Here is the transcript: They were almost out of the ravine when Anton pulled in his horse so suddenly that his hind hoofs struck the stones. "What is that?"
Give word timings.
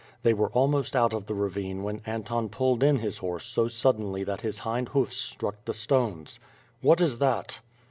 They 0.23 0.33
were 0.33 0.49
almost 0.49 0.95
out 0.95 1.13
of 1.13 1.27
the 1.27 1.35
ravine 1.35 1.83
when 1.83 2.01
Anton 2.07 2.49
pulled 2.49 2.81
in 2.81 2.97
his 2.97 3.19
horse 3.19 3.45
so 3.45 3.67
suddenly 3.67 4.23
that 4.23 4.41
his 4.41 4.57
hind 4.57 4.89
hoofs 4.89 5.15
struck 5.17 5.63
the 5.63 5.75
stones. 5.75 6.39
"What 6.81 7.01
is 7.01 7.19
that?" 7.19 7.59